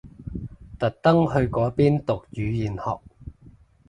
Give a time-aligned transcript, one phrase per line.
[0.79, 2.99] 特登去嗰邊讀語言學？